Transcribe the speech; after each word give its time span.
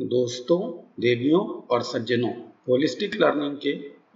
दोस्तों, 0.00 0.92
देवियों 1.00 1.40
और 1.40 1.82
सज्जनों 1.82 2.30
होलिस्टिक 2.68 3.14
लर्निंग 3.14 3.56
के 3.56 3.70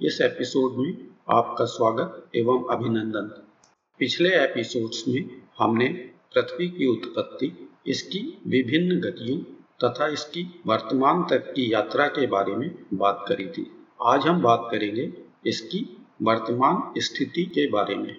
इस 0.06 0.20
एपिसोड 0.20 0.72
में 0.78 1.08
आपका 1.30 1.64
स्वागत 1.64 2.30
एवं 2.36 2.66
अभिनंदन। 2.70 3.50
पिछले 3.98 4.28
एपिसोड्स 4.28 5.04
में 5.08 5.42
हमने 5.58 5.88
पृथ्वी 6.34 6.68
की 6.68 6.86
उत्पत्ति, 6.86 7.70
इसकी 7.86 8.38
विभिन्न 8.46 9.00
गतियों 9.00 9.38
तथा 9.84 10.08
इसकी 10.08 10.60
वर्तमान 10.66 11.22
तक 11.22 11.52
की 11.52 11.72
यात्रा 11.72 12.06
के 12.06 12.26
बारे 12.26 12.56
में 12.56 12.84
बात 12.94 13.24
करी 13.28 13.46
थी। 13.46 13.70
आज 14.02 14.26
हम 14.26 14.42
बात 14.42 14.68
करेंगे 14.70 15.12
इसकी 15.46 16.06
वर्तमान 16.22 17.00
स्थिति 17.00 17.44
के 17.44 17.70
बारे 17.70 17.94
में। 17.94 18.16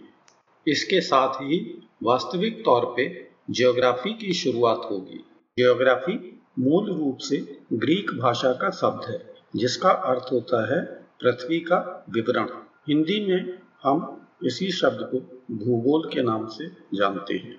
इसके 0.68 1.02
साथ 1.02 1.34
ही 1.34 1.84
वास्तविक 2.04 2.66
तौर 2.66 2.94
पे 2.98 3.30
जियोग्राफी 3.50 4.14
की 4.14 4.34
शुरुआत 4.34 4.82
होगी। 4.91 5.26
जियोग्राफी 5.57 6.39
मूल 6.59 6.89
रूप 6.89 7.18
से 7.18 7.59
ग्रीक 7.73 8.11
भाषा 8.20 8.52
का 8.54 8.70
शब्द 8.70 9.09
है, 9.09 9.33
जिसका 9.55 9.89
अर्थ 9.89 10.25
होता 10.32 10.75
है 10.75 10.82
पृथ्वी 11.21 11.60
का 11.60 12.05
विवरण। 12.10 12.47
हिंदी 12.87 13.25
में 13.25 13.60
हम 13.83 14.28
इसी 14.46 14.71
शब्द 14.71 15.10
को 15.11 15.18
भूगोल 15.55 16.10
के 16.14 16.21
नाम 16.24 16.47
से 16.47 16.68
जानते 16.93 17.33
हैं। 17.33 17.55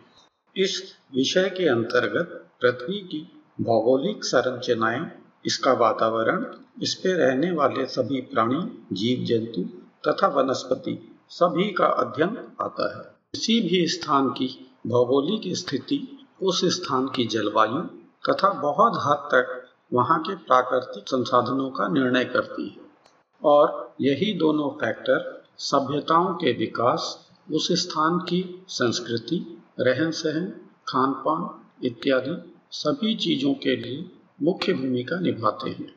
इस 0.56 0.82
विषय 1.14 1.54
के 1.56 1.68
अंतर्गत 1.68 2.46
पृथ्वी 2.60 3.00
की 3.00 3.32
भौगोलिक 3.60 4.24
संरचनाएँ, 4.24 5.12
इसका 5.46 5.72
वातावरण, 5.72 6.44
इस 6.82 6.94
पे 6.94 7.12
रहने 7.12 7.50
वाले 7.52 7.86
सभी 7.86 8.20
प्राणी 8.20 8.84
जीव 8.92 9.24
जंतु 9.24 9.62
तथा 10.08 10.26
वनस्पति 10.26 11.16
सभी 11.28 11.72
का 11.72 11.86
अध्ययन 11.86 12.36
आता 12.60 12.98
है। 12.98 13.04
किसी 13.34 13.60
भी 13.60 13.86
स्थान 13.86 14.28
की 14.28 14.72
भौगोलिक 14.86 15.56
स्थिति, 15.56 16.26
उस 16.42 16.64
स्थान 16.64 17.08
की 17.08 17.24
जलवायु 17.26 17.99
तथा 18.28 18.50
बहुत 18.50 18.92
हद 19.06 19.28
तक 19.34 19.68
वहाँ 19.92 20.20
के 20.20 20.34
प्राकृतिक 20.34 21.04
संसाधनों 21.08 21.70
का 21.70 21.88
निर्णय 21.88 22.24
करती 22.24 22.68
है। 22.68 22.76
और 23.44 23.94
यही 24.00 24.32
दोनों 24.32 24.70
फैक्टर 24.70 25.44
सभ्यताओं 25.58 26.34
के 26.34 26.52
विकास, 26.52 27.30
उस 27.52 27.72
स्थान 27.72 28.18
की 28.18 28.64
संस्कृति 28.68 29.62
रहन 29.80 30.10
सहन 30.10 30.46
खान 30.88 31.12
पान 31.12 31.60
इत्यादि 31.86 32.54
सभी 32.70 33.14
चीज़ों 33.14 33.54
के 33.54 33.76
लिए 33.76 34.10
मुख्य 34.42 34.72
भूमिका 34.72 35.20
निभाते 35.20 35.70
हैं। 35.70 35.94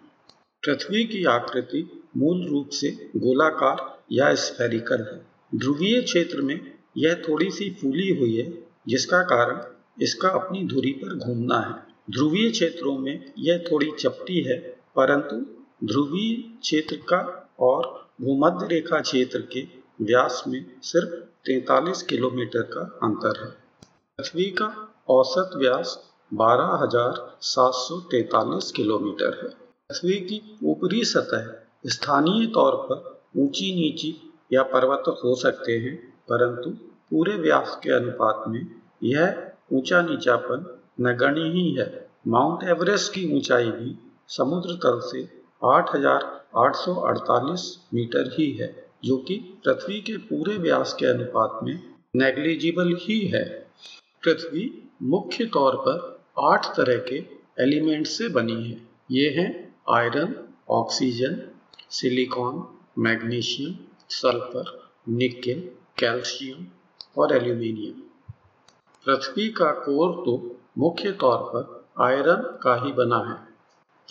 पृथ्वी 0.63 1.03
की 1.03 1.25
आकृति 1.25 2.03
मूल 2.17 2.47
रूप 2.49 2.69
से 2.69 2.91
गोलाकार 3.15 3.99
या 4.11 4.35
स्फेरिकल 4.35 5.01
है। 5.01 5.25
ध्रुवीय 5.59 6.01
क्षेत्र 6.01 6.41
में 6.41 6.73
यह 6.97 7.23
थोड़ी 7.29 7.51
सी 7.51 7.69
फूली 7.69 8.19
हुई 8.19 8.37
है, 8.37 8.63
जिसका 8.87 9.21
कारण 9.23 9.61
इसका 10.01 10.29
अपनी 10.29 10.63
धुरी 10.63 10.91
पर 10.91 11.15
घूमना 11.15 11.59
है। 11.59 11.92
ध्रुवीय 12.11 12.51
क्षेत्रों 12.51 12.97
में 12.97 13.33
यह 13.37 13.63
थोड़ी 13.71 13.91
चपटी 13.99 14.43
है 14.43 14.57
परंतु 14.95 15.35
ध्रुवीय 15.87 16.59
क्षेत्र 16.61 16.95
का 16.95 17.49
और 17.59 18.07
भूमध्य 18.21 18.67
रेखा 18.67 18.99
क्षेत्र 18.99 19.47
के 19.53 19.67
व्यास 20.01 20.43
में 20.47 20.65
सिर्फ़ 20.83 21.09
43 21.49 22.01
किलोमीटर 22.01 22.61
का 22.61 22.99
अंतर 23.03 23.43
है। 23.43 23.49
पृथ्वी 24.17 24.51
का 24.51 24.93
औसत 25.09 25.51
व्यास 25.55 26.13
12,743 26.33 28.71
किलोमीटर 28.71 29.25
है। 29.25 29.63
पृथ्वी 29.89 30.13
की 30.13 30.57
ऊपरी 30.63 31.05
सतह 31.05 31.63
स्थानीय 31.89 32.47
तौर 32.47 32.75
पर 32.75 33.21
ऊँची 33.41 33.75
नीची 33.75 34.33
या 34.53 34.63
पर्वत 34.63 35.03
हो 35.23 35.35
सकते 35.35 35.71
हैं 35.71 36.13
परंतु 36.29 36.69
पूरे 37.09 37.37
व्यास 37.37 37.79
के 37.83 37.91
अनुपात 37.91 38.43
में 38.47 38.67
यह 39.03 39.51
ऊँचा 39.73 40.01
नीचापन 40.01 40.79
नगण्य 40.97 41.41
ही 41.49 41.65
है। 41.75 41.87
माउंट 42.27 42.63
एवरेस्ट 42.69 43.13
की 43.13 43.23
ऊंचाई 43.37 43.69
भी 43.71 43.95
समुद्र 44.29 44.75
तल 44.83 44.99
से 45.03 45.21
8,848 45.65 47.63
मीटर 47.93 48.25
ही 48.33 48.47
है 48.51 48.69
जो 49.05 49.17
कि 49.17 49.35
पृथ्वी 49.65 49.99
के 50.01 50.15
पूरे 50.27 50.55
व्यास 50.57 50.93
के 50.99 51.05
अनुपात 51.05 51.59
में 51.63 51.75
नेग्लिजिबल 52.15 52.95
ही 53.01 53.19
है। 53.27 53.43
पृथ्वी 54.23 54.63
मुख्य 55.03 55.45
तौर 55.45 55.75
पर 55.77 55.95
आठ 56.43 56.61
तरह 56.77 56.97
के 57.09 57.17
एलिमेंट 57.63 58.05
से 58.07 58.29
बनी 58.29 58.59
है। 58.63 58.77
ये 59.11 59.29
हैं 59.29 59.49
iron 59.91 60.29
oxygen 60.71 61.33
silicon 61.89 62.55
magnesium 62.99 63.73
sulphur 64.09 64.65
nickel 65.09 65.59
calcium 65.99 66.59
और 67.17 67.27
एल्यूमिनियम। 67.35 67.97
पृथ्वी 69.05 69.47
का 69.49 69.71
कोर 69.79 70.09
तो 70.25 70.33
मुख्य 70.77 71.11
तौर 71.11 71.37
पर 71.37 71.85
आयरन 72.03 72.59
का 72.63 72.85
ही 72.85 72.91
बना 72.91 73.17
है। 73.17 73.53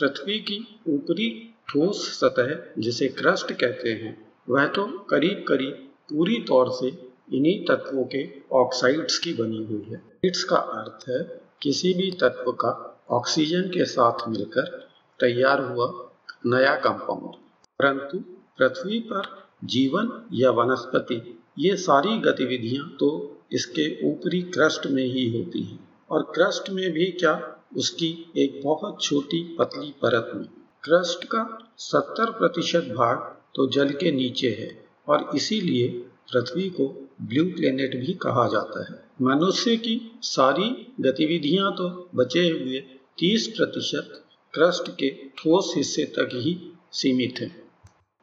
पृथ्वी 0.00 0.38
की 0.38 0.80
ऊपरी 0.88 1.54
ठोस 1.68 2.20
सतह, 2.20 2.80
जिसे 2.82 3.08
क्रस्ट 3.08 3.52
कहते 3.52 3.88
हैं, 3.88 4.32
वह 4.50 4.66
तो 4.66 4.98
करीब 4.98 5.44
करीब 5.48 5.88
पूरी 6.10 6.44
तौर 6.48 6.70
से 6.70 6.88
इन्हीं 7.36 7.64
तत्वों 7.64 8.04
के 8.04 8.28
ऑक्साइड्स 8.52 9.18
की 9.18 9.34
बनी 9.34 9.64
हुई 9.64 9.86
है। 9.90 10.02
इट्स 10.24 10.44
का 10.44 10.56
अर्थ 10.56 11.08
है, 11.08 11.40
किसी 11.62 11.94
भी 11.94 12.10
तत्व 12.10 12.52
का 12.52 13.02
ऑक्सीजन 13.10 13.62
के 13.62 13.84
साथ 13.84 14.28
मिलकर 14.28 14.88
तैयार 15.20 15.62
हुआ 15.62 16.10
नया 16.46 16.76
कंपाउंड। 16.76 17.32
परंतु 17.78 18.18
पृथ्वी 18.58 18.98
पर 18.98 19.22
जीवन 19.64 20.28
या 20.32 20.50
वनस्पति, 20.50 21.38
ये 21.58 21.76
सारी 21.76 22.18
गतिविधियाँ 22.18 22.96
तो 23.00 23.38
इसके 23.52 24.10
ऊपरी 24.10 24.42
क्रस्ट 24.42 24.86
में 24.86 25.04
ही 25.04 25.38
होती 25.38 25.62
है। 25.62 25.91
और 26.12 26.22
क्रस्ट 26.34 26.70
में 26.70 26.90
भी 26.92 27.06
क्या? 27.06 27.58
उसकी 27.76 28.32
एक 28.36 28.60
बहुत 28.64 29.02
छोटी 29.02 29.56
पतली 29.58 29.90
परत 30.02 30.32
में। 30.34 30.44
क्रस्ट 30.82 31.24
का 31.24 31.42
70 31.78 32.30
प्रतिशत 32.30 32.80
भाग 32.80 33.18
तो 33.54 33.66
जल 33.66 33.90
के 33.90 34.12
नीचे 34.12 34.50
है 34.50 34.84
और 35.08 35.30
इसीलिए 35.34 35.88
पृथ्वी 36.32 36.68
को 36.70 37.10
ब्लू 37.22 37.44
प्लेनेट 37.44 37.96
भी 37.96 38.12
कहा 38.12 38.46
जाता 38.48 38.82
है। 38.82 39.04
मनुष्य 39.22 39.76
की 39.76 40.18
सारी 40.22 40.94
गतिविधियाँ 41.00 41.72
तो 41.72 42.08
बचे 42.14 42.48
हुए 42.48 42.84
30 43.18 43.46
प्रतिशत 43.46 44.24
क्रस्ट 44.54 44.90
के 44.90 45.10
ठोस 45.10 45.72
हिस्से 45.76 46.04
तक 46.04 46.28
ही 46.32 46.72
सीमित 46.92 47.40
है। 47.40 47.50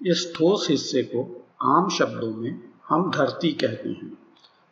इस 0.07 0.33
ठोस 0.35 0.69
हिस्से 0.69 1.03
को 1.03 1.47
आम 1.61 1.89
शब्दों 1.89 2.33
में 2.33 2.61
हम 2.89 3.11
धरती 3.11 3.51
कहते 3.53 3.89
हैं। 3.89 4.17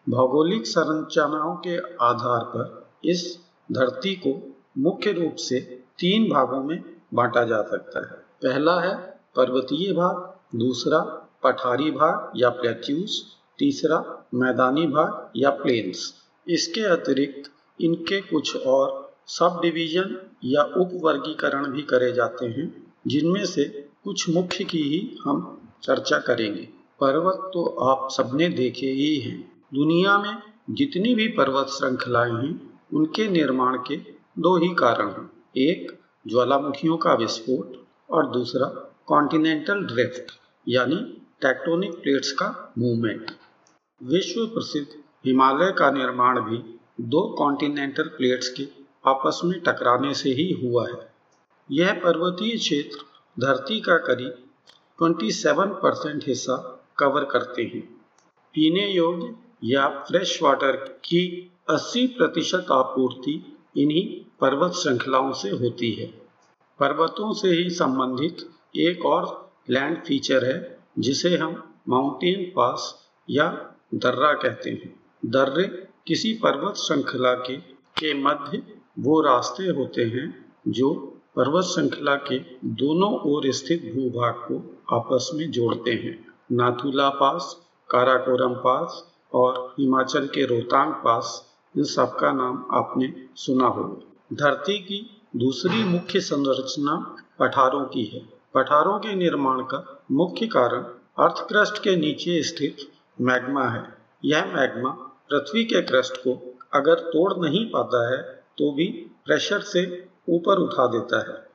भौगोलिक 0.09 0.67
संरचनाओं 0.67 1.55
के 1.55 1.77
आधार 2.05 2.43
पर 2.43 2.76
इस 3.05 3.39
धरती 3.71 4.15
को 4.15 4.57
मुख्य 4.77 5.11
रूप 5.11 5.35
से 5.35 5.59
तीन 5.99 6.29
भागों 6.29 6.63
में 6.63 6.83
बांटा 7.13 7.43
जा 7.43 7.61
सकता 7.61 7.99
है। 7.99 8.23
पहला 8.43 8.79
है 8.81 8.95
पर्वतीय 9.35 9.93
भाग, 9.93 10.33
दूसरा 10.57 10.99
पठारी 11.43 11.91
भाग 11.91 12.31
या 12.35 12.49
प्लेट्यूस, 12.49 13.37
तीसरा 13.59 14.27
मैदानी 14.33 14.87
भाग 14.87 15.31
या 15.35 15.49
प्लेन्स। 15.49 16.13
इसके 16.47 16.81
अतिरिक्त 16.81 17.51
इनके 17.81 18.21
कुछ 18.21 18.55
और 18.55 19.13
सब 19.27 19.59
डिवीज़न 19.61 20.31
या 20.45 20.63
उप 20.63 20.89
वर्गीकरण 20.93 21.65
भी 21.65 21.81
करे 21.81 22.11
जाते 22.11 22.45
हैं, 22.45 22.93
जिनमें 23.07 23.45
से 23.45 23.89
कुछ 24.03 24.29
मुख्य 24.29 24.63
की 24.63 24.81
ही 24.81 25.17
हम 25.25 25.69
चर्चा 25.83 26.17
करेंगे। 26.19 26.69
पर्वत 26.99 27.51
तो 27.53 27.65
आप 27.65 28.11
सबने 28.11 28.49
देखे 28.49 28.87
ही 28.87 29.19
हैं। 29.19 29.61
दुनिया 29.73 30.17
में 30.17 30.37
जितनी 30.69 31.15
भी 31.15 31.27
पर्वत 31.27 31.67
श्रृंखलाएँ 31.67 32.31
हैं 32.31 32.76
उनके 32.93 33.27
निर्माण 33.27 33.77
के 33.77 33.95
दो 34.39 34.57
ही 34.57 34.67
कारण 34.67 35.09
हैं। 35.09 35.29
एक, 35.57 35.99
ज्वालामुखियों 36.27 36.97
का 36.97 37.13
विस्फोट, 37.13 37.87
और 38.09 38.31
दूसरा 38.31 38.93
कॉन्टिनेंटल 39.05 39.83
ड्रिफ्ट 39.83 40.31
यानी 40.67 40.95
टेक्टोनिक 41.41 41.91
प्लेट्स 41.93 42.31
का 42.31 42.73
मूवमेंट 42.77 43.31
विश्व 44.03 44.45
प्रसिद्ध 44.45 44.87
हिमालय 45.25 45.71
का 45.71 45.91
निर्माण 45.91 46.39
भी 46.41 46.79
दो 47.01 47.21
कॉन्टिनेंटल 47.37 48.03
प्लेट्स 48.03 48.49
के 48.49 48.67
आपस 49.05 49.41
में 49.45 49.59
टकराने 49.59 50.13
से 50.13 50.29
ही 50.29 50.51
हुआ 50.51 50.87
है। 50.87 51.11
यह 51.71 51.93
पर्वतीय 51.93 52.57
क्षेत्र 52.57 52.97
धरती 53.39 53.79
का 53.79 53.97
करीब 53.97 54.43
27 54.99 55.69
परसेंट 55.73 56.23
हिस्सा 56.27 56.85
कवर 56.97 57.23
करते 57.25 57.63
हैं। 57.63 57.81
पीने 58.53 58.87
योग्य 58.87 59.35
या 59.63 59.87
फ्रेश 59.87 60.43
वाटर 60.43 60.71
की 60.75 61.51
80 61.69 62.07
प्रतिशत 62.07 62.65
आपूर्ति 62.71 63.57
इन्हीं 63.77 64.35
पर्वत 64.41 64.71
श्रृंखलाओं 64.71 65.31
से 65.31 65.49
होती 65.49 65.91
है। 65.91 66.05
पर्वतों 66.79 67.33
से 67.33 67.49
ही 67.49 67.69
संबंधित 67.69 68.49
एक 68.75 69.05
और 69.05 69.51
लैंड 69.69 69.97
फीचर 70.03 70.45
है, 70.45 70.79
जिसे 70.99 71.37
हम 71.37 71.75
माउंटेन 71.89 72.51
पास 72.55 73.09
या 73.29 73.75
दर्रा 73.95 74.33
कहते 74.33 74.69
हैं। 74.69 74.99
दर्रे 75.25 75.87
किसी 76.07 76.33
पर्वत 76.33 76.75
श्रृंखला 76.75 77.33
के 77.33 77.57
के 77.99 78.13
मध्य 78.13 78.63
वो 78.99 79.21
रास्ते 79.21 79.63
होते 79.63 80.01
हैं, 80.01 80.45
जो 80.67 80.93
पर्वत 81.35 81.63
श्रृंखला 81.63 82.15
के 82.15 82.39
दोनों 82.65 83.19
ओर 83.19 83.51
स्थित 83.51 83.91
भूभाग 83.95 84.33
को 84.33 84.79
आपस 84.95 85.31
में 85.33 85.51
जोड़ते 85.51 85.91
हैं। 85.91 86.27
नाथुला 86.51 87.09
पास, 87.09 87.67
काराकोरम 87.89 88.53
पास 88.53 89.13
और 89.33 89.75
हिमाचल 89.79 90.27
के 90.27 90.45
रोहतांग 90.45 90.93
पास 90.93 91.46
इन 91.77 91.83
सबका 91.83 92.31
नाम 92.31 92.63
आपने 92.73 93.13
सुना 93.35 93.67
होगा। 93.67 94.35
धरती 94.35 94.77
की 94.79 94.99
दूसरी 95.35 95.83
मुख्य 95.83 96.19
संरचना 96.19 96.95
पठारों 97.39 97.83
की 97.85 98.03
है। 98.03 98.21
पठारों 98.53 98.97
के 98.99 99.15
निर्माण 99.15 99.61
का 99.63 99.83
मुख्य 100.11 100.47
कारण 100.47 100.83
अर्थ 101.17 101.47
क्रस्ट 101.47 101.77
के 101.83 101.95
नीचे 101.95 102.41
स्थित 102.43 102.77
मैग्मा 103.21 103.67
है। 103.69 103.83
यह 104.25 104.45
मैग्मा 104.45 104.89
पृथ्वी 105.29 105.63
के 105.65 105.81
क्रस्ट 105.81 106.17
को 106.17 106.55
अगर 106.73 106.99
तोड़ 107.09 107.33
नहीं 107.37 107.65
पाता 107.69 108.01
है 108.11 108.21
तो 108.57 108.71
भी 108.71 108.87
प्रेशर 109.25 109.61
से 109.61 109.83
ऊपर 110.29 110.59
उठा 110.59 110.87
देता 110.87 111.19
है। 111.19 111.45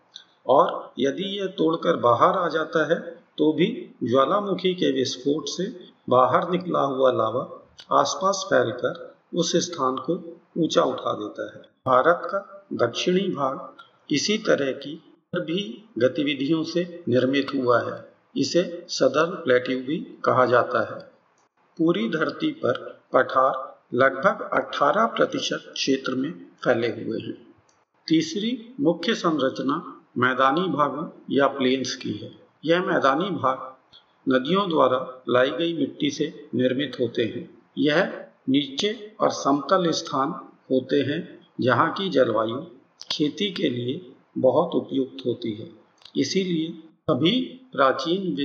और 0.47 0.93
यदि 0.99 1.25
यह 1.39 1.47
तोड़कर 1.59 1.97
बाहर 1.97 2.39
आ 2.39 2.49
जाता 2.49 2.85
है 2.91 3.01
तो 3.39 3.53
भी 3.53 3.67
ज्वालामुखी 4.05 4.75
के 4.75 4.93
विस्फोट 4.93 5.49
से 5.49 5.67
बाहर 6.09 6.51
निकला 6.51 6.81
हुआ 6.81 7.13
लावा 7.13 7.43
आसपास 7.93 8.47
फैलकर 8.51 9.12
उस 9.35 9.57
स्थान 9.57 9.97
को 9.97 10.41
ऊँचा 10.59 10.83
उठा 10.83 11.13
देता 11.13 11.47
है। 11.47 11.63
भारत 11.87 12.21
का 12.25 12.67
दक्षिणी 12.87 13.29
भाग 13.29 13.77
इसी 14.15 14.39
तरह 14.39 14.73
की 14.73 15.03
भी 15.37 15.85
गतिविधियों 15.99 16.65
से 16.65 17.05
निर्मित 17.09 17.47
हुआ 17.55 17.81
है। 17.81 18.13
इसे 18.37 18.87
सदर्न 18.89 19.31
प्लेट्यू 19.31 19.79
भी 19.79 19.97
कहा 20.25 20.47
जाता 20.47 20.95
है। 20.95 21.01
पूरी 21.79 22.09
धरती 22.09 22.51
पर 22.51 23.01
पठार 23.13 23.73
लगभग 23.95 24.51
18 24.53 25.07
प्रतिशत 25.07 25.71
क्षेत्र 25.75 26.15
में 26.15 26.33
फैले 26.65 26.89
हुए 26.89 27.21
हैं। 27.21 27.55
तीसरी 28.09 28.75
मुख्य 28.81 29.15
संरचना 29.15 30.03
मैदानी 30.19 30.61
भागों 30.61 31.09
या 31.31 31.47
प्लेन्स 31.47 31.95
की 31.95 32.13
है। 32.13 32.31
यह 32.65 32.83
मैदानी 32.83 33.31
भाग 33.31 33.73
नदियों 34.29 34.69
द्वारा 34.69 35.23
लाई 35.29 35.51
गई 35.51 35.77
मिट्टी 35.77 36.11
से 36.11 36.49
निर्मित 36.55 36.97
होते 37.01 37.25
हैं। 37.25 37.63
यह 37.79 38.29
नीचे 38.47 39.17
और 39.21 39.31
समतल 39.31 39.91
स्थान 39.91 40.31
होते 40.71 40.97
हैं, 40.97 41.21
जहाँ 41.61 41.93
की 41.93 42.09
जलवायु 42.09 42.57
खेती 43.13 43.51
के 43.51 43.69
लिए 43.69 44.01
बहुत 44.39 44.75
उपयुक्त 44.75 45.27
होती 45.27 45.53
है। 45.55 45.71
इसीलिए 46.17 46.71
सभी 47.11 47.41
प्राचीन 47.73 48.37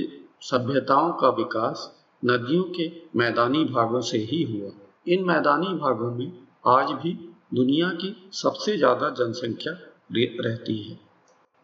सभ्यताओं 0.42 1.12
का 1.12 1.28
विकास 1.28 1.90
नदियों 2.24 2.62
के 2.64 2.90
मैदानी 3.16 3.64
भागों 3.64 4.00
से 4.00 4.18
ही 4.18 4.42
हुआ। 4.42 4.70
इन 5.08 5.24
मैदानी 5.24 5.74
भागों 5.74 6.10
में 6.10 6.32
आज 6.66 6.90
भी 6.92 7.12
दुनिया 7.54 7.88
की 7.88 8.14
सबसे 8.32 8.76
ज़्यादा 8.76 9.10
जनसंख्या 9.10 9.72
रहती 10.14 10.82
है। 10.82 10.98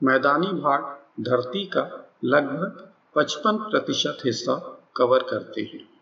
मैदानी 0.00 0.46
भाग 0.46 0.82
धरती 1.20 1.64
का 1.66 1.82
लगभग 2.24 2.92
55 3.16 3.58
प्रतिशत 3.70 4.18
हिस्सा 4.26 4.54
कवर 4.96 5.22
करते 5.22 5.62
हैं। 5.62 5.93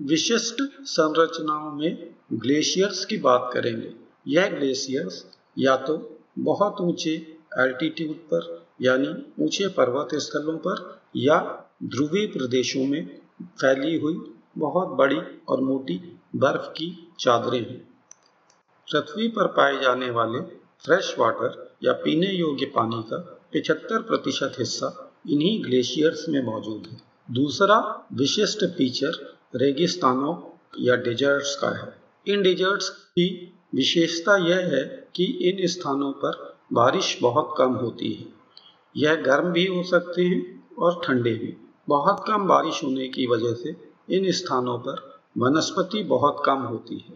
विशिष्ट 0.00 0.56
संरचनाओं 0.84 1.72
में 1.72 2.14
ग्लेशियर्स 2.32 3.04
की 3.04 3.16
बात 3.16 3.50
करेंगे। 3.52 3.92
यह 4.28 4.48
ग्लेशियर्स 4.48 5.24
या 5.58 5.76
तो 5.76 6.20
बहुत 6.38 6.76
ऊँचे 6.80 7.10
एल्टीट्यूड 7.58 8.16
पर, 8.16 8.66
यानी 8.82 9.42
ऊँचे 9.44 9.68
पर्वत 9.68 10.14
स्थलों 10.14 10.58
पर 10.58 11.00
या 11.16 11.68
ध्रुवीय 11.84 12.26
प्रदेशों 12.26 12.84
में 12.86 13.20
फैली 13.42 13.98
हुई 13.98 14.32
बहुत 14.58 14.88
बड़ी 14.88 15.20
और 15.48 15.60
मोटी 15.60 16.18
बर्फ़ 16.36 16.68
की 16.68 17.08
चादरें 17.18 17.60
हैं। 17.60 17.88
पृथ्वी 18.88 19.28
पर 19.28 19.46
पाए 19.46 19.80
जाने 19.80 20.10
वाले 20.10 20.40
फ्रेश 20.84 21.14
वाटर 21.18 21.76
या 21.84 21.92
पीने 21.92 22.26
योग्य 22.26 22.66
पानी 22.66 23.02
का 23.02 23.40
75 23.54 24.02
प्रतिशत 24.02 24.56
हिस्सा 24.58 25.12
इन्हीं 25.30 25.64
ग्लेशियर्स 25.64 26.28
में 26.28 26.42
मौजूद 26.42 26.86
है। 26.86 27.00
दूसरा 27.30 28.06
विशिष्ट 28.12 28.64
फीचर 28.64 29.31
रेगिस्तानों 29.54 30.58
या 30.80 30.96
डिजर्ट्स 30.96 31.56
का 31.56 31.68
है। 31.68 31.96
इन 32.26 32.42
डिजर्ट्स 32.42 32.88
की 32.88 33.52
विशेषता 33.74 34.36
यह 34.36 34.56
है 34.56 35.08
कि 35.14 35.24
इन 35.24 35.66
स्थानों 35.66 36.12
पर 36.12 36.56
बारिश 36.72 37.18
बहुत 37.22 37.54
कम 37.58 37.72
होती 37.72 38.12
है। 38.12 38.26
यह 38.96 39.14
गर्म 39.14 39.52
भी 39.52 39.66
हो 39.66 39.82
सकते 39.82 40.22
हैं 40.22 40.68
और 40.78 41.00
ठंडे 41.04 41.34
भी। 41.34 41.56
बहुत 41.88 42.24
कम 42.28 42.46
बारिश 42.48 42.84
होने 42.84 43.08
की 43.08 43.26
वजह 43.26 43.54
से 43.54 43.76
इन 44.10 44.32
स्थानों 44.32 44.78
पर 44.78 45.20
वनस्पति 45.38 46.02
बहुत 46.02 46.42
कम 46.46 46.58
होती 46.58 47.04
है। 47.08 47.14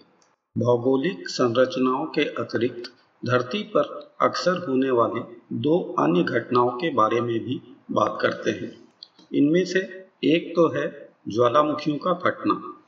भौगोलिक 0.59 1.29
संरचनाओं 1.29 2.06
के 2.06 2.25
अतिरिक्त 2.25 2.93
धरती 3.27 3.62
पर 3.62 4.15
अक्सर 4.21 4.67
होने 4.69 4.91
वाली 4.91 5.21
दो 5.53 5.94
अन्य 5.99 6.23
घटनाओं 6.23 6.71
के 6.71 6.94
बारे 6.94 7.21
में 7.21 7.44
भी 7.44 7.61
बात 7.91 8.19
करते 8.21 8.50
हैं। 8.50 8.88
इनमें 9.35 9.65
से 9.65 10.06
एक 10.25 10.53
तो 10.56 10.69
है 10.69 11.06
ज्वालामुखियों 11.28 11.99
का 11.99 12.14
फटना 12.14 12.82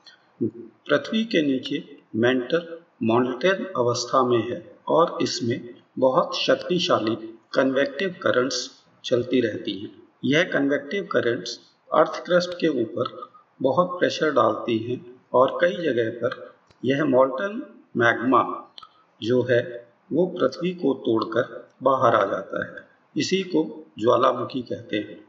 पृथ्वी 0.87 1.25
के 1.25 1.43
नीचे 1.43 1.99
मेंटल 2.17 2.79
मॉनिटेन 3.03 3.67
अवस्था 3.77 4.23
में 4.25 4.51
है 4.51 4.77
और 4.89 5.19
इसमें 5.23 5.75
बहुत 5.99 6.37
शक्तिशाली 6.37 7.15
कन्वेक्टिव 7.55 8.17
करंट्स 8.23 8.85
चलती 9.05 9.41
रहती 9.41 9.79
हैं। 9.79 10.03
यह 10.25 10.43
कन्वेक्टिव 10.43 11.09
करंट्स 11.13 11.61
अर्थ 11.95 12.25
क्रस्ट 12.25 12.55
के 12.55 12.69
ऊपर 12.83 13.31
बहुत 13.63 13.99
प्रेशर 13.99 14.31
डालती 14.31 14.79
हैं 14.79 15.21
और 15.33 15.59
कई 15.61 15.73
जगह 15.73 16.11
पर 16.11 16.55
यह 16.85 17.05
मॉल्टन 17.05 17.75
मैग्मा 17.97 18.75
जो 19.23 19.43
है, 19.43 19.89
वो 20.13 20.27
पृथ्वी 20.27 20.71
को 20.75 20.95
तोड़कर 20.95 21.69
बाहर 21.83 22.15
आ 22.15 22.25
जाता 22.25 22.67
है। 22.67 22.89
इसी 23.17 23.43
को 23.43 23.87
ज्वालामुखी 23.99 24.63
कहते 24.63 24.97
हैं। 24.97 25.29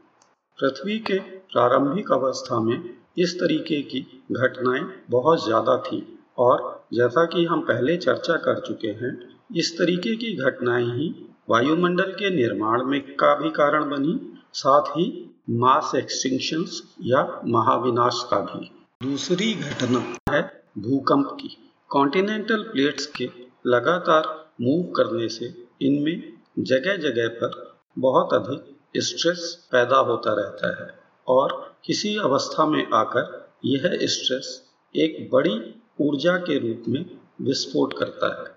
पृथ्वी 0.60 0.98
के 0.98 1.20
प्रारंभिक 1.20 2.12
अवस्था 2.12 2.60
में 2.60 2.99
इस 3.20 3.34
तरीके 3.34 3.80
की 3.82 4.00
घटनाएँ 4.32 4.84
बहुत 5.10 5.44
ज़्यादा 5.44 5.76
थी। 5.76 6.00
और 6.38 6.84
जैसा 6.94 7.24
कि 7.24 7.44
हम 7.44 7.60
पहले 7.60 7.96
चर्चा 7.96 8.36
कर 8.36 8.60
चुके 8.60 8.88
हैं, 9.00 9.12
इस 9.56 9.76
तरीके 9.78 10.14
की 10.16 10.36
घटनाएँ 10.36 10.84
ही 10.84 11.08
वायुमंडल 11.50 12.12
के 12.12 12.30
निर्माण 12.30 12.84
में 12.84 13.00
का 13.14 13.34
भी 13.34 13.50
कारण 13.50 13.90
बनी, 13.90 14.18
साथ 14.52 14.90
ही 14.90 15.06
मास 15.50 15.92
एक्सटिंक्शन 15.94 16.64
या 17.02 17.22
महाविनाश 17.46 18.22
का 18.30 18.40
भी। 18.40 18.70
दूसरी 19.02 19.52
घटना 19.54 20.04
है 20.30 20.42
भूकंप 20.78 21.36
की। 21.40 21.56
कॉन्टिनेंटल 21.90 22.62
प्लेट्स 22.62 23.06
के 23.16 23.28
लगातार 23.66 24.24
मूव 24.60 24.82
करने 24.96 25.28
से 25.28 25.52
इनमें 25.82 26.32
जगह 26.58 26.96
जगह 26.98 27.28
पर 27.28 27.78
बहुत 27.98 28.34
अधिक 28.34 29.02
स्ट्रेस 29.02 29.68
पैदा 29.72 29.96
होता 29.96 30.34
रहता 30.34 30.82
है। 30.82 30.88
और 31.30 31.76
किसी 31.84 32.16
अवस्था 32.18 32.66
में 32.66 32.86
आकर 32.94 33.52
यह 33.64 33.98
स्ट्रेस 34.06 34.48
एक 34.94 35.28
बड़ी 35.32 35.56
ऊर्जा 36.00 36.36
के 36.38 36.58
रूप 36.58 36.84
में 36.88 37.04
विस्फोट 37.40 37.98
करता 37.98 38.28
है। 38.40 38.48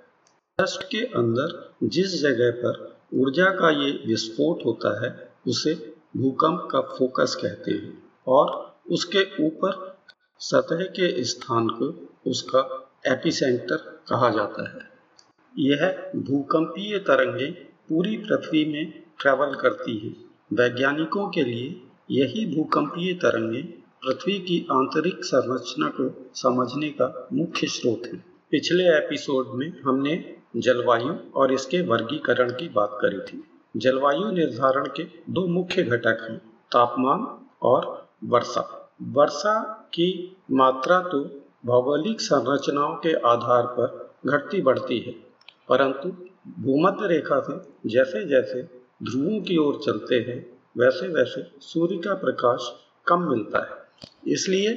डस्ट 0.60 0.84
के 0.84 1.02
अंदर 1.16 1.76
जिस 1.84 2.22
जगह 2.22 2.52
पर 2.52 2.98
ऊर्जा 3.14 3.46
का 3.46 3.70
ये 3.70 3.92
विस्फोट 4.08 4.66
होता 4.66 4.92
है, 5.04 5.10
उसे 5.48 5.74
भूकंप 6.18 6.68
का 6.72 6.82
फोकस 6.82 7.36
कहते 7.42 7.72
हैं 7.72 8.04
और 8.28 8.76
उसके 8.92 9.24
ऊपर 9.48 9.98
सतह 10.40 10.84
के 10.84 11.24
स्थान 11.24 11.68
को 11.70 11.88
उसका 12.32 12.62
एपिसेंटर 13.08 13.78
कहा 14.08 14.30
जाता 14.30 14.70
है। 14.70 14.90
यह 15.60 16.12
भूकंपीय 16.16 16.98
तरंगे 17.00 17.48
पूरी 17.90 18.18
पृथ्वी 18.18 18.66
में 18.66 19.04
ट्रैवल 19.20 19.56
करती 19.56 19.98
है। 19.98 20.10
वैज्ञानिकों 20.54 21.30
के 21.30 21.44
लिए 21.44 21.70
यही 22.10 22.46
भूकंपीय 22.56 23.14
तरंगे 23.14 23.62
पृथ्वी 24.04 24.38
की 24.40 24.66
आंतरिक 24.72 25.24
संरचना 25.26 25.88
को 25.90 26.10
समझने 26.36 26.90
का 26.92 27.28
मुख्य 27.34 27.68
स्रोत 27.68 28.06
है। 28.06 28.18
पिछले 28.52 28.84
एपिसोड 28.88 29.54
में 29.54 29.72
हमने 29.82 30.14
जलवायु 30.58 31.14
और 31.36 31.54
इसके 31.54 31.82
वर्गीकरण 31.82 32.52
की 32.52 32.68
बात 32.70 32.98
करी 33.02 33.20
थी। 33.20 33.44
जलवायु 33.76 34.32
निर्धारण 34.32 34.88
के 34.96 35.04
दो 35.30 35.46
मुख्य 35.48 35.84
घटक 35.84 36.28
हैं, 36.30 36.38
तापमान 36.72 37.28
और 37.62 38.08
वर्षा। 38.24 38.68
वर्षा 39.12 39.60
की 39.94 40.36
मात्रा 40.52 41.00
तो 41.02 41.24
भौगोलिक 41.66 42.22
संरचनाओं 42.22 42.96
के 42.96 43.14
आधार 43.28 43.66
पर 43.70 44.12
घटती 44.28 44.62
बढ़ती 44.62 45.00
है, 45.00 45.12
परंतु 45.70 46.10
भूमध्य 46.60 47.08
रेखा 47.08 47.40
से 47.40 47.90
जैसे 47.90 48.26
जैसे 48.26 48.62
ध्रुवों 49.04 49.40
की 49.42 49.58
ओर 49.58 49.80
चलते 49.86 50.16
हैं 50.28 50.42
वैसे 50.78 51.08
वैसे 51.08 51.46
सूर्य 51.62 51.98
का 51.98 52.14
प्रकाश 52.14 52.72
कम 53.08 53.30
मिलता 53.30 53.60
है। 53.60 54.32
इसलिए 54.34 54.70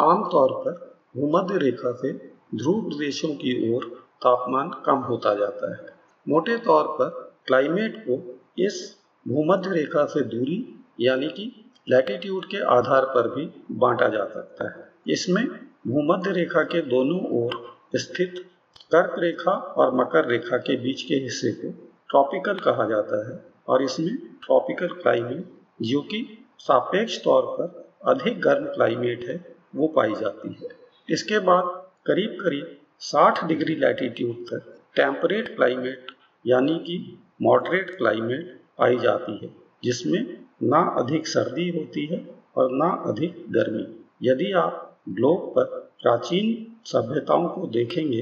आमतौर 0.00 0.52
पर 0.52 0.96
भूमध्य 1.16 1.58
रेखा 1.58 1.92
से 1.92 2.12
ध्रुव 2.54 2.80
प्रदेशों 2.80 3.28
की 3.28 3.74
ओर 3.74 3.84
तापमान 4.22 4.70
कम 4.86 4.98
होता 4.98 5.34
जाता 5.34 5.70
है। 5.72 5.86
मोटे 6.28 6.56
तौर 6.56 6.86
पर 6.86 7.08
क्लाइमेट 7.46 8.04
को 8.08 8.40
इस 8.58 8.96
भूमध्य 9.28 9.70
रेखा 9.70 10.04
से 10.04 10.20
दूरी 10.20 10.84
यानी 11.00 11.28
कि 11.28 11.64
लैटिट्यूड 11.88 12.44
के 12.44 12.60
आधार 12.74 13.04
पर 13.04 13.28
भी 13.28 13.48
बांटा 13.72 14.08
जा 14.08 14.24
सकता 14.24 14.68
है। 14.68 14.90
इसमें 15.08 15.46
भूमध्य 15.88 16.30
रेखा 16.30 16.62
के 16.62 16.80
दोनों 16.80 17.20
ओर 17.42 17.76
स्थित 17.96 18.44
कर्क 18.92 19.14
रेखा 19.18 19.50
और 19.50 19.94
मकर 19.94 20.28
रेखा 20.28 20.56
के 20.56 20.76
बीच 20.76 21.02
के 21.02 21.14
हिस्से 21.14 21.52
को 21.52 21.70
ट्रॉपिकल 22.10 22.54
कहा 22.54 22.88
जाता 22.88 23.30
है। 23.30 23.53
और 23.68 23.82
इसमें 23.82 24.16
ट्रॉपिकल 24.44 24.88
क्लाइमेट 24.94 25.44
जो 25.82 26.00
कि 26.02 26.26
सापेक्ष 26.58 27.18
तौर 27.24 27.42
पर 27.50 27.82
अधिक 28.10 28.40
गर्म 28.40 28.64
क्लाइमेट 28.66 29.28
है, 29.28 29.36
वो 29.76 29.86
पाई 29.88 30.12
जाती 30.14 30.48
है। 30.52 30.68
इसके 31.08 31.38
बाद 31.40 31.64
करीब 32.06 32.36
करीब 32.40 32.76
60 33.02 33.44
डिग्री 33.44 33.74
लैटिट्यूड 33.76 34.44
तक 34.46 34.74
टेम्परेट 34.96 35.48
क्लाइमेट 35.56 36.12
यानी 36.44 36.78
कि 36.78 36.96
मॉडरेट 37.42 37.90
क्लाइमेट 37.90 38.60
पाई 38.78 38.96
जाती 38.98 39.36
है, 39.42 39.50
जिसमें 39.84 40.22
ना 40.62 40.80
अधिक 40.98 41.26
सर्दी 41.26 41.68
होती 41.68 42.06
है 42.06 42.24
और 42.56 42.70
ना 42.72 42.88
अधिक 43.06 43.44
गर्मी। 43.50 43.86
यदि 44.22 44.52
आप 44.52 44.98
ग्लोब 45.10 45.52
पर 45.56 45.64
प्राचीन 46.02 46.66
सभ्यताओं 46.86 47.48
को 47.48 47.66
देखेंगे 47.66 48.20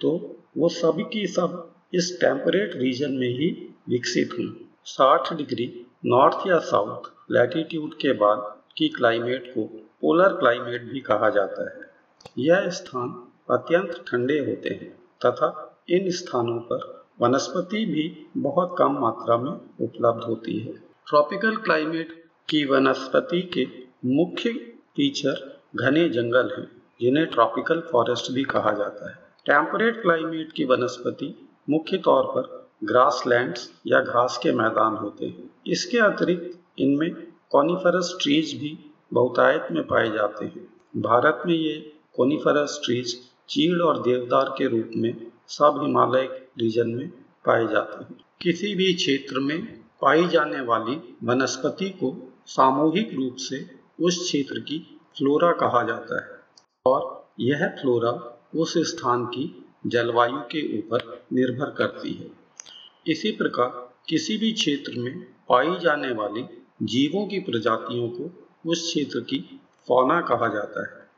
तो 0.00 0.10
वो 0.58 0.68
सभी 0.70 1.02
की 1.12 1.26
सब 1.26 1.72
इस 1.94 2.16
टेम्परेट 2.20 2.76
रीजन 2.76 3.12
में 3.12 3.28
ही 3.28 3.48
विकसित 3.88 4.30
हुई। 4.32 4.63
60 4.86 5.32
डिग्री 5.32 5.86
नॉर्थ 6.06 6.46
या 6.46 6.58
साउथ 6.58 7.02
लैटिट्यूड 7.30 7.94
के 7.94 8.12
बाद 8.12 8.60
की 8.76 8.88
क्लाइमेट 8.88 9.54
को 9.54 9.64
पोलर 10.00 10.28
क्लाइमेट 10.28 10.82
भी 10.82 11.00
कहा 11.00 11.30
जाता 11.30 11.64
है। 11.64 11.90
यह 12.38 12.68
स्थान 12.68 13.28
अत्यंत 13.50 14.04
ठंडे 14.08 14.38
होते 14.38 14.68
हैं 14.68 14.90
तथा 15.26 15.78
इन 15.90 16.10
स्थानों 16.10 16.58
पर 16.58 17.06
वनस्पति 17.20 17.84
भी 17.84 18.26
बहुत 18.36 18.74
कम 18.78 18.98
मात्रा 18.98 19.36
में 19.36 19.52
उपलब्ध 19.80 20.24
होती 20.24 20.58
है। 20.58 20.72
ट्रॉपिकल 21.06 21.56
क्लाइमेट 21.56 22.24
की 22.48 22.64
वनस्पति 22.64 23.42
के 23.42 23.66
मुख्य 24.16 24.52
फीचर 24.96 25.60
घने 25.76 26.08
जंगल 26.08 26.54
हैं, 26.58 26.82
जिन्हें 27.00 27.26
ट्रॉपिकल 27.26 27.80
फॉरेस्ट 27.80 28.32
भी 28.32 28.44
कहा 28.44 28.72
जाता 28.72 29.10
है। 29.10 29.16
टेम्परेट 29.46 30.02
क्लाइमेट 30.02 30.52
की 30.52 30.64
वनस्पति 30.64 31.48
मुख्य 31.70 31.98
तौर 31.98 32.24
पर 32.24 32.63
ग्रास 32.84 33.22
लैंड्स 33.26 33.70
या 33.86 34.00
घास 34.00 34.38
के 34.42 34.52
मैदान 34.52 34.94
होते 34.94 35.26
हैं। 35.26 35.50
इसके 35.66 35.98
अतिरिक्त 35.98 36.58
इनमें 36.78 37.10
कॉनिफरस 37.50 38.16
ट्रीज 38.22 38.54
भी 38.60 38.78
बहुतायत 39.12 39.68
में 39.72 39.82
पाए 39.86 40.10
जाते 40.10 40.44
हैं। 40.44 40.66
भारत 40.96 41.42
में 41.46 41.54
ये 41.54 41.74
कॉनिफरस 42.16 42.80
ट्रीज 42.84 43.14
चीड़ 43.48 43.80
और 43.82 44.02
देवदार 44.02 44.54
के 44.58 44.68
रूप 44.68 44.90
में 44.96 45.26
सब 45.48 45.80
हिमालय 45.82 46.28
रीजन 46.58 46.88
में 46.88 47.08
पाए 47.46 47.66
जाते 47.66 48.04
हैं। 48.04 48.20
किसी 48.42 48.74
भी 48.74 48.92
क्षेत्र 48.94 49.40
में 49.40 49.62
पाई 50.00 50.26
जाने 50.28 50.60
वाली 50.60 51.00
वनस्पति 51.24 51.88
को 51.90 52.14
सामूहिक 52.46 53.14
रूप 53.14 53.36
से 53.38 53.64
उस 54.00 54.18
क्षेत्र 54.18 54.60
की 54.60 54.78
फ्लोरा 55.18 55.52
कहा 55.52 55.82
जाता 55.82 56.22
है 56.24 56.40
और 56.86 57.28
यह 57.40 57.66
फ्लोरा 57.80 58.12
उस 58.56 58.78
स्थान 58.78 59.24
की 59.26 59.64
जलवायु 59.86 60.38
के 60.52 60.78
ऊपर 60.78 61.26
निर्भर 61.32 61.70
करती 61.70 62.12
है। 62.12 62.43
इसी 63.06 63.30
प्रकार 63.30 63.94
किसी 64.08 64.36
भी 64.36 64.52
क्षेत्र 64.52 65.00
में 65.00 65.26
पाई 65.48 65.76
जाने 65.82 66.12
वाली 66.12 66.44
जीवों 66.82 67.26
की 67.26 67.38
प्रजातियों 67.38 68.08
को 68.08 68.44
उस 68.70 68.82
क्षेत्र 68.82 69.20
की 69.20 69.60
फौना 69.88 70.20
कहा 70.20 70.48
जाता 70.48 70.82
है। 70.82 71.08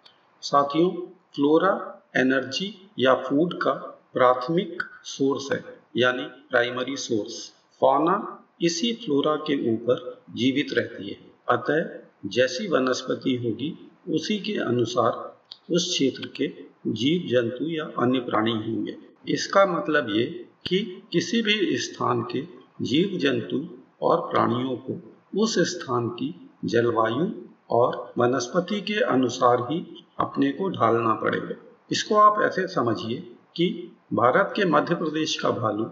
साथियों 0.42 0.90
फ्लोरा 1.34 2.02
एनर्जी 2.16 2.88
या 2.98 3.14
फ़ूड 3.14 3.54
का 3.54 3.72
प्राथमिक 4.14 4.82
सोर्स 5.04 5.52
है, 5.52 5.64
यानी 5.96 6.22
प्राइमरी 6.22 6.96
सोर्स 6.96 7.52
फौना 7.80 8.44
इसी 8.62 8.92
फ्लोरा 8.92 9.36
के 9.36 9.74
ऊपर 9.74 10.22
जीवित 10.30 10.72
रहती 10.72 11.08
है। 11.08 11.18
अतः 11.48 12.28
जैसी 12.28 12.68
वनस्पति 12.68 13.36
होगी, 13.36 13.90
उसी 14.08 14.38
के 14.38 14.58
अनुसार 14.58 15.36
उस 15.74 15.88
क्षेत्र 15.90 16.28
के 16.36 16.48
जीव 16.86 17.28
जंतु 17.28 17.64
या 17.64 17.84
अन्य 17.98 18.20
प्राणी 18.20 18.52
होंगे। 18.52 18.96
इसका 19.28 19.66
मतलब 19.66 20.10
ये 20.10 20.45
कि 20.66 20.78
किसी 21.12 21.42
भी 21.42 21.76
स्थान 21.76 22.22
के 22.22 22.42
जीव 22.82 23.18
जंतु 23.18 23.58
और 24.02 24.20
प्राणियों 24.30 24.76
को 24.76 25.00
उस 25.42 25.58
स्थान 25.70 26.08
की 26.08 26.34
जलवायु 26.64 27.26
और 27.70 28.12
वनस्पति 28.18 28.80
के 28.80 29.00
अनुसार 29.04 29.60
ही 29.70 29.78
अपने 30.20 30.50
को 30.52 30.68
ढालना 30.68 31.14
पड़ेगा। 31.14 31.54
इसको 31.90 32.14
आप 32.14 32.42
ऐसे 32.42 32.66
समझिए 32.66 33.18
कि 33.56 33.68
भारत 34.12 34.52
के 34.56 34.64
मध्य 34.64 34.94
प्रदेश 34.94 35.36
का 35.40 35.50
भालू 35.50 35.90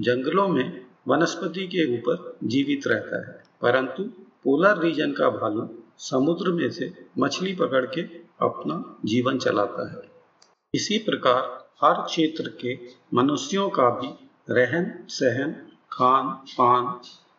जंगलों 0.00 0.48
में 0.48 0.86
वनस्पति 1.08 1.66
के 1.66 1.84
ऊपर 1.98 2.38
जीवित 2.44 2.86
रहता 2.86 3.16
है, 3.28 3.42
परंतु 3.62 4.02
पोलर 4.44 4.78
रीजन 4.78 5.12
का 5.12 5.30
भालू 5.30 5.68
समुद्र 5.98 6.52
में 6.52 6.70
से 6.70 6.92
मछली 7.18 7.52
पकड़ 7.54 7.84
के 7.86 8.02
अपना 8.40 8.98
जीवन 9.04 9.38
चलाता 9.38 9.90
है। 9.90 10.02
इसी 10.74 10.98
प्रकार 10.98 11.42
हर 11.84 11.94
क्षेत्र 11.94 12.48
के 12.60 12.78
मनुष्यों 13.14 13.68
का 13.68 13.90
भी 13.90 14.08
रहन 14.50 15.06
सहन, 15.08 15.52
खान, 15.92 16.28
पान, 16.28 16.84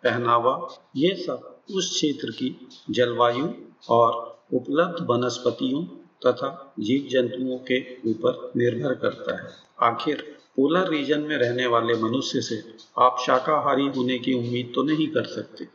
पहनावा, 0.03 0.75
ये 0.95 1.15
सब 1.15 1.59
उस 1.75 1.89
क्षेत्र 1.89 2.31
की 2.31 2.67
जलवायु 2.89 3.47
और 3.89 4.39
उपलब्ध 4.53 5.05
वनस्पतियों 5.09 5.83
तथा 6.25 6.73
जीव 6.79 7.07
जंतुओं 7.11 7.57
के 7.57 7.79
ऊपर 8.11 8.51
निर्भर 8.57 8.93
करता 8.93 9.35
है। 9.41 9.49
आखिर 9.81 10.37
पोलर 10.55 10.89
रीजन 10.89 11.21
में 11.21 11.37
रहने 11.37 11.65
वाले 11.65 11.93
मनुष्य 11.93 12.41
से 12.41 12.63
आप 12.99 13.17
शाकाहारी 13.25 13.87
होने 13.87 14.19
की 14.19 14.33
उम्मीद 14.33 14.71
तो 14.75 14.83
नहीं 14.83 15.07
कर 15.07 15.23
सकते। 15.23 15.67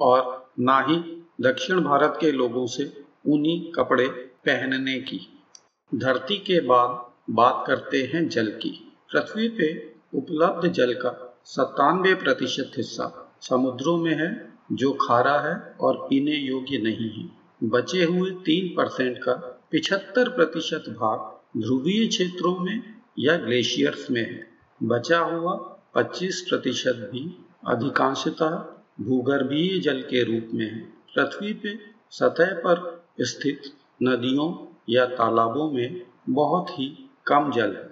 और 0.00 0.50
ना 0.60 0.80
ही 0.80 0.96
दक्षिण 1.40 1.80
भारत 1.80 2.18
के 2.20 2.32
लोगों 2.32 2.66
से 2.66 3.04
ऊनी 3.28 3.72
कपड़े 3.76 4.08
पहनने 4.46 5.00
की। 5.00 5.20
धरती 5.94 6.36
के 6.36 6.60
बाद 6.60 7.11
बात 7.30 7.64
करते 7.66 8.02
हैं 8.02 8.28
जल 8.28 8.46
की। 8.46 8.94
पृथ्वी 9.12 9.48
पे 9.48 9.94
उपलब्ध 10.14 10.68
जल 10.68 10.94
का 10.94 11.40
सत्तानवे 11.44 12.14
प्रतिशत 12.14 12.72
हिस्सा 12.76 13.36
समुद्रों 13.40 13.96
में 13.96 14.14
है, 14.14 14.52
जो 14.72 14.92
खारा 14.92 15.40
है 15.40 15.76
और 15.80 15.96
पीने 15.96 16.32
योग्य 16.32 16.78
नहीं 16.78 17.10
है। 17.10 17.30
बचे 17.68 18.04
हुए 18.04 18.30
तीन 18.30 18.76
परसेंट 18.76 19.18
का 19.18 19.32
पिछहत्तर 19.70 20.28
प्रतिशत 20.28 20.84
भाग 20.88 21.60
ध्रुवीय 21.60 22.06
क्षेत्रों 22.06 22.56
में 22.56 22.82
या 23.18 23.36
ग्लेशियर्स 23.36 24.10
में 24.10 24.30
है। 24.30 24.48
बचा 24.82 25.18
हुआ 25.18 25.78
25 25.94 26.40
प्रतिशत 26.40 27.10
भी 27.12 27.44
अधिकांशतः 27.66 28.66
भूगर्भीय 29.00 29.80
जल 29.80 30.00
के 30.00 30.24
रूप 30.24 30.50
में 30.54 30.70
है। 30.70 30.80
पृथ्वी 31.14 31.52
पे 31.52 31.78
सतह 32.10 32.54
पर 32.54 33.04
स्थित 33.20 33.62
नदियों 34.02 34.66
या 34.88 35.06
तालाबों 35.06 35.70
में 35.72 36.02
बहुत 36.30 36.70
ही 36.70 37.08
कम 37.32 37.50
जल 37.50 37.70
है 37.70 37.90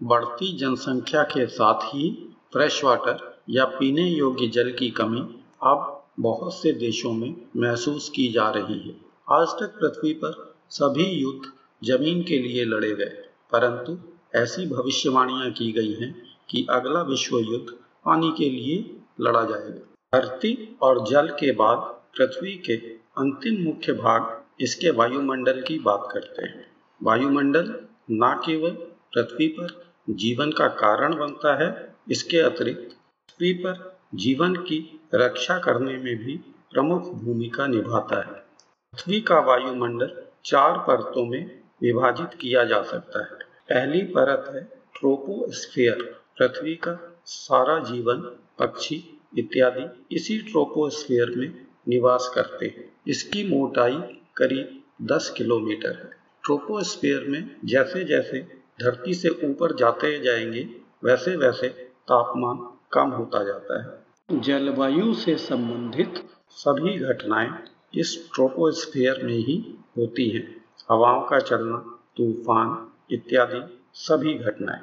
बढ़ती 0.00 0.50
जनसंख्या 0.56 1.22
के 1.22 1.46
साथ 1.46 1.84
ही 1.84 2.08
फ्रेश 2.52 2.82
वाटर 2.84 3.20
या 3.50 3.64
पीने 3.64 4.02
योग्य 4.02 4.46
जल 4.46 4.70
की 4.70 4.88
कमी 4.90 5.20
अब 5.62 6.02
बहुत 6.20 6.54
से 6.54 6.72
देशों 6.72 7.12
में 7.12 7.34
महसूस 7.56 8.08
की 8.08 8.26
जा 8.32 8.48
रही 8.50 8.78
है। 8.78 8.94
आज 9.28 9.54
तक 9.60 9.78
पृथ्वी 9.78 10.12
पर 10.14 10.34
सभी 10.70 11.04
युद्ध 11.04 11.50
ज़मीन 11.82 12.22
के 12.22 12.38
लिए 12.38 12.64
लड़े 12.64 12.90
गए, 12.90 13.14
परंतु 13.52 13.96
ऐसी 14.34 14.66
भविष्यवाणियाँ 14.66 15.50
की 15.50 15.70
गई 15.72 15.94
हैं 15.94 16.12
कि 16.50 16.66
अगला 16.70 17.02
विश्व 17.04 17.38
युद्ध 17.38 17.72
पानी 18.04 18.32
के 18.38 18.50
लिए 18.50 18.76
लड़ा 19.20 19.44
जाएगा। 19.44 20.18
धरती 20.18 20.76
और 20.82 21.04
जल 21.06 21.28
के 21.40 21.52
बाद 21.54 21.78
पृथ्वी 22.18 22.54
के 22.66 22.76
अंतिम 23.18 23.64
मुख्य 23.64 23.92
भाग 23.94 24.62
इसके 24.62 24.90
वायुमंडल 24.90 25.62
की 25.62 25.78
बात 25.80 26.08
करते 26.12 26.42
हैं। 26.42 26.66
वायुमंडल 27.00 27.74
न 28.10 28.42
केवल 28.46 28.70
पृथ्वी 29.14 29.48
पर 29.48 29.94
जीवन 30.10 30.52
का 30.52 30.68
कारण 30.68 31.16
बनता 31.16 31.64
है, 31.64 31.94
इसके 32.10 32.38
अतिरिक्त 32.38 32.80
पृथ्वी 32.80 33.52
पर 33.52 33.98
जीवन 34.14 34.54
की 34.54 35.00
रक्षा 35.14 35.58
करने 35.58 35.96
में 35.96 36.16
भी 36.16 36.36
प्रमुख 36.72 37.02
भूमिका 37.02 37.66
निभाता 37.66 38.16
है। 38.16 38.32
पृथ्वी 38.32 39.20
का 39.20 39.38
वायुमंडल 39.40 40.22
चार 40.44 40.78
परतों 40.78 41.26
में 41.26 41.60
विभाजित 41.82 42.38
किया 42.40 42.64
जा 42.64 42.82
सकता 42.82 43.18
है। 43.18 43.30
पहली 43.68 44.02
परत 44.02 44.54
है 44.54 44.64
ट्रोपोस्फेयर। 44.64 46.20
पृथ्वी 46.38 46.74
का 46.74 47.16
सारा 47.26 47.78
जीवन, 47.78 48.20
पक्षी 48.58 49.20
इत्यादि 49.38 50.16
इसी 50.16 50.38
ट्रोपोस्फेयर 50.38 51.30
में 51.36 51.66
निवास 51.88 52.32
करते 52.34 52.66
हैं। 52.66 52.92
इसकी 53.06 53.48
मोटाई 53.48 54.20
करीब 54.36 54.82
10 55.02 55.34
किलोमीटर 55.36 55.90
है। 55.90 56.23
ट्रोपोस्फेयर 56.44 57.24
में 57.28 57.56
जैसे 57.64 58.04
जैसे 58.04 58.38
धरती 58.80 59.14
से 59.14 59.28
ऊपर 59.28 59.74
जाते 59.76 60.20
जाएँगे, 60.20 60.68
वैसे 61.04 61.36
वैसे 61.36 61.68
तापमान 62.08 62.78
कम 62.92 63.10
होता 63.10 63.44
जाता 63.44 63.82
है। 63.82 64.04
जलवायु 64.40 65.14
से 65.14 65.36
संबंधित 65.36 66.14
सभी 66.50 66.98
घटनाएँ 66.98 67.50
इस 67.94 68.30
ट्रोपोस्फेयर 68.34 69.24
में 69.24 69.34
ही 69.34 69.78
होती 69.98 70.28
हैं। 70.28 70.64
हवाओं 70.90 71.22
का 71.22 71.38
चलना, 71.38 72.00
तूफ़ान 72.16 72.88
इत्यादि 73.10 73.78
सभी 73.94 74.34
घटनाएँ। 74.34 74.80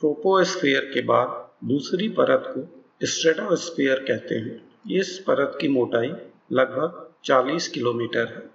ट्रोपोस्फेयर 0.00 0.90
के 0.94 1.02
बाद 1.02 1.50
दूसरी 1.68 2.08
परत 2.08 2.44
को 2.46 2.84
स्ट्रेटोस्फीयर 3.06 3.96
कहते 3.96 4.34
हैं। 4.34 4.72
इस 4.90 5.18
परत 5.18 5.58
की 5.60 5.68
मोटाई 5.68 6.12
लगभग 6.52 7.10
40 7.24 7.68
किलोमीटर 7.68 8.26
है। 8.26 8.50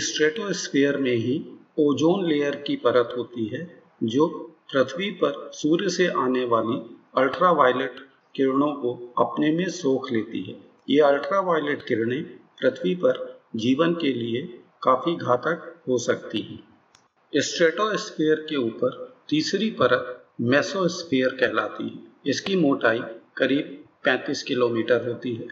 स्ट्रेटोस्फेयर 0.00 0.96
में 0.96 1.14
ही 1.14 1.53
ओजोन 1.78 2.26
लेयर 2.26 2.56
की 2.56 2.76
परत 2.76 3.14
होती 3.16 3.46
है, 3.46 3.82
जो 4.02 4.26
पृथ्वी 4.72 5.10
पर 5.10 5.50
सूर्य 5.54 5.88
से 5.88 6.06
आने 6.06 6.44
वाली 6.44 6.96
अल्ट्रावायलेट 7.16 7.96
किरणों 8.34 8.72
को 8.72 9.14
अपने 9.18 9.52
में 9.52 9.68
सोख 9.68 10.12
लेती 10.12 10.42
है। 10.42 10.60
ये 10.90 11.00
अल्ट्रावायलेट 11.00 11.82
किरणें 11.82 12.24
पृथ्वी 12.60 12.94
पर 12.94 13.40
जीवन 13.56 13.94
के 13.94 14.12
लिए 14.12 14.42
काफ़ी 14.82 15.16
घातक 15.16 15.82
हो 15.88 15.98
सकती 15.98 16.40
हैं। 16.40 16.68
स्ट्रेटोस्फीयर 17.40 18.46
के 18.50 18.56
ऊपर 18.56 19.16
तीसरी 19.28 19.70
परत 19.70 20.26
मेसोस्फेयर 20.40 21.28
कहलाती 21.28 21.88
है। 21.88 22.30
इसकी 22.30 22.56
मोटाई 22.56 23.00
करीब 23.36 23.84
35 24.04 24.42
किलोमीटर 24.42 25.08
होती 25.08 25.34
है। 25.34 25.46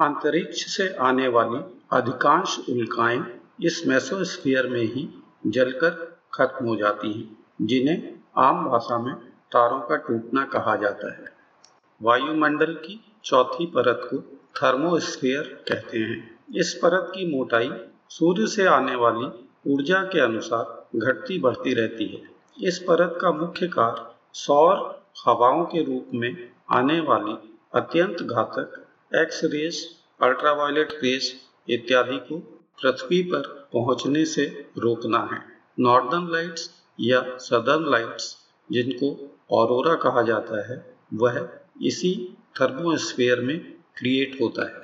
अंतरिक्ष 0.00 0.76
से 0.76 0.88
आने 0.88 1.28
वाली 1.28 1.82
अधिकांश 1.92 2.58
उल्काएँ 2.70 3.22
इस 3.62 3.86
मेसोस्फीयर 3.86 4.66
में 4.66 4.82
ही 4.82 5.21
जलकर 5.46 6.18
खत्म 6.34 6.66
हो 6.66 6.76
जाती 6.76 7.12
हैं, 7.12 7.38
जिन्हें 7.62 8.12
आम 8.36 8.64
भाषा 8.68 8.98
में 8.98 9.14
तारों 9.52 9.80
का 9.80 9.96
टूटना 9.96 10.44
कहा 10.44 10.76
जाता 10.76 11.12
है। 11.12 11.32
वायुमंडल 12.02 12.74
की 12.74 13.04
चौथी 13.24 13.66
परत 13.66 14.00
को 14.10 14.18
थर्मोस्फीयर 14.56 15.64
कहते 15.68 15.98
हैं। 15.98 16.40
इस 16.54 16.74
परत 16.74 17.12
की 17.14 17.38
मोटाई 17.38 17.70
सूर्य 18.08 18.46
से 18.46 18.66
आने 18.66 18.94
वाली 18.94 19.48
ऊर्जा 19.72 20.02
के 20.02 20.20
अनुसार 20.20 20.88
घटती 20.98 21.38
बढ़ती 21.38 21.74
रहती 21.74 22.06
है। 22.06 22.22
इस 22.68 22.78
परत 22.78 23.18
का 23.22 23.30
मुख्य 23.30 23.68
कार्य 23.68 24.14
सौर 24.32 25.02
हवाओं 25.26 25.64
के 25.64 25.84
रूप 25.84 26.10
में 26.14 26.50
आने 26.70 27.00
वाली 27.00 27.58
अत्यंत 27.74 28.22
घातक 28.22 28.86
एक्स 29.14 29.40
रेस 29.44 30.00
अल्ट्रावायलेट 30.22 30.92
रेस 30.92 31.40
इत्यादि 31.68 32.16
को 32.16 32.61
पृथ्वी 32.82 33.22
पर 33.22 33.68
पहुँचने 33.72 34.24
से 34.24 34.44
रोकना 34.78 35.18
है। 35.32 35.38
नॉर्दर्न 35.80 36.28
लाइट्स 36.32 36.70
या 37.00 37.20
सदर्न 37.38 37.90
लाइट्स 37.90 38.36
जिनको 38.72 39.10
औरोरा 39.50 39.94
कहा 39.94 40.22
जाता 40.22 40.68
है, 40.68 40.96
वह 41.14 41.48
इसी 41.82 42.36
थर्मोस्फेयर 42.60 43.40
में 43.40 43.58
क्रिएट 43.96 44.38
होता 44.42 44.64
है। 44.64 44.82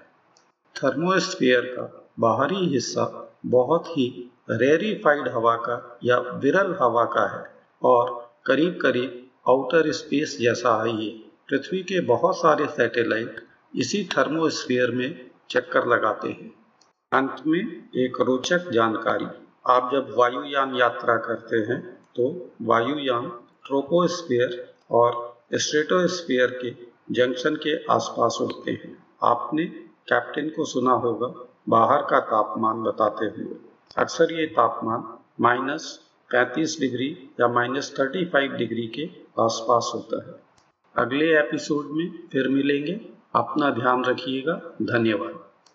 थर्मोस्फेयर 0.76 1.60
का 1.60 2.10
बाहरी 2.20 2.66
हिस्सा 2.66 3.36
बहुत 3.46 3.88
ही 3.88 4.30
रेरीफाइड 4.50 5.28
हवा 5.28 5.54
का 5.56 5.98
या 6.04 6.18
विरल 6.18 6.76
हवा 6.82 7.04
का 7.04 7.26
है 7.36 7.44
और 7.82 8.32
करीब 8.46 8.78
करीब 8.82 9.26
आउटर 9.48 9.90
स्पेस 9.92 10.38
जैसा 10.40 10.82
है 10.82 11.04
ये। 11.04 11.10
पृथ्वी 11.48 11.82
के 11.82 12.00
बहुत 12.00 12.36
सारे 12.36 12.66
सैटेलाइट 12.66 13.40
इसी 13.76 14.04
थर्मोस्फीयर 14.04 14.90
में 14.90 15.30
चक्कर 15.50 15.86
लगाते 15.86 16.28
हैं। 16.28 16.50
अंत 17.12 17.36
में 17.46 17.60
एक 17.96 18.20
रोचक 18.20 18.70
जानकारी। 18.70 19.26
आप 19.66 19.90
जब 19.92 20.14
वायुयान 20.16 20.74
यात्रा 20.76 21.16
करते 21.16 21.56
हैं 21.56 21.78
तो 22.16 22.24
वायुयान 22.62 23.28
ट्रोपोस्फीयर 23.66 24.74
और 24.90 25.38
स्ट्रेटोस्फीयर 25.54 26.58
के 26.62 26.70
जंक्शन 27.10 27.56
के 27.56 27.76
आसपास 27.84 28.38
उड़ते 28.40 28.70
हैं। 28.70 28.92
आपने 29.22 29.64
कैप्टन 30.08 30.48
को 30.48 30.64
सुना 30.64 30.92
होगा, 30.92 31.32
बाहर 31.68 32.02
का 32.02 32.20
तापमान 32.26 32.82
बताते 32.82 33.26
हुए। 33.26 33.56
अक्सर 33.98 34.32
ये 34.32 34.46
तापमान 34.46 35.18
माइनस 35.40 35.90
पैंतीस 36.30 36.78
डिग्री 36.80 37.10
या 37.40 37.48
माइनस 37.48 37.94
थर्टी 38.00 38.24
फाइव 38.24 38.52
डिग्री 38.52 38.86
के 38.86 39.10
आसपास 39.42 39.90
होता 39.94 40.24
है। 40.26 40.40
अगले 40.96 41.38
एपिसोड 41.38 41.90
में 41.90 42.28
फिर 42.32 42.48
मिलेंगे। 42.48 43.00
अपना 43.34 43.70
ध्यान 43.70 44.04
रखिएगा। 44.04 44.60
धन्यवाद। 44.82 45.47